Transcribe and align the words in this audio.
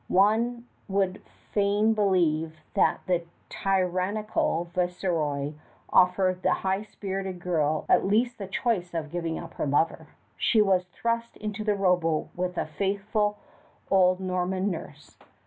One 0.07 0.65
would 0.87 1.21
fain 1.53 1.93
believe 1.93 2.55
that 2.73 3.01
the 3.05 3.23
tyrannical 3.49 4.63
Viceroy 4.73 5.53
offered 5.93 6.41
the 6.41 6.55
high 6.55 6.81
spirited 6.81 7.39
girl 7.39 7.85
at 7.87 8.03
least 8.07 8.39
the 8.39 8.47
choice 8.47 8.95
of 8.95 9.11
giving 9.11 9.37
up 9.37 9.53
her 9.53 9.67
lover. 9.67 10.07
She 10.37 10.59
was 10.59 10.87
thrust 10.87 11.37
into 11.37 11.63
the 11.63 11.75
rowboat 11.75 12.29
with 12.35 12.57
a 12.57 12.65
faithful 12.65 13.37
old 13.91 14.19
Norman 14.19 14.71
nurse. 14.71 15.19